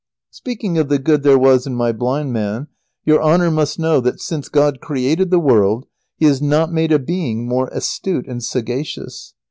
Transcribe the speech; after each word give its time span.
Speaking 0.31 0.79
of 0.79 0.89
the 0.89 0.97
good 0.97 1.21
there 1.21 1.37
was 1.37 1.67
in 1.67 1.75
my 1.75 1.91
blind 1.91 2.33
man, 2.33 2.65
your 3.05 3.21
Honour 3.21 3.51
must 3.51 3.77
know 3.77 3.99
that 4.01 4.19
since 4.19 4.49
God 4.49 4.81
created 4.81 5.29
the 5.29 5.37
world 5.37 5.85
He 6.17 6.25
has 6.25 6.41
not 6.41 6.73
made 6.73 6.91
a 6.91 6.97
being 6.97 7.47
more 7.47 7.67
astute 7.67 8.25
and 8.27 8.43
sagacious. 8.43 9.35